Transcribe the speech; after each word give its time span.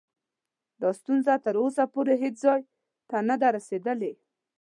دا 0.81 0.89
ستونزه 0.99 1.33
تر 1.45 1.55
اوسه 1.61 1.83
پورې 1.93 2.13
هیڅ 2.23 2.35
ځای 2.45 2.61
ته 3.09 3.17
نه 3.29 3.35
ده 3.41 3.47
رسېدلې. 3.57 4.13